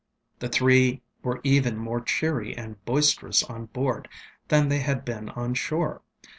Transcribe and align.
The 0.39 0.49
three 0.49 1.03
were 1.21 1.39
even 1.43 1.77
more 1.77 2.01
cheery 2.01 2.57
and 2.57 2.83
boisterous 2.85 3.43
on 3.43 3.67
board 3.67 4.09
than 4.47 4.67
they 4.67 4.79
had 4.79 5.05
been 5.05 5.29
on 5.29 5.53
shore. 5.53 6.01